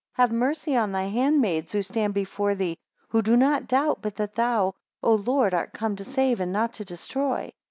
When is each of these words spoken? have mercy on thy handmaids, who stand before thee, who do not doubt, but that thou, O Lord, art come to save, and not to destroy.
have 0.13 0.31
mercy 0.31 0.75
on 0.75 0.91
thy 0.91 1.03
handmaids, 1.03 1.71
who 1.73 1.83
stand 1.83 2.11
before 2.11 2.55
thee, 2.55 2.75
who 3.09 3.21
do 3.21 3.37
not 3.37 3.67
doubt, 3.67 4.01
but 4.01 4.15
that 4.15 4.33
thou, 4.33 4.73
O 5.03 5.13
Lord, 5.13 5.53
art 5.53 5.73
come 5.73 5.95
to 5.95 6.03
save, 6.03 6.41
and 6.41 6.51
not 6.51 6.73
to 6.73 6.83
destroy. 6.83 7.51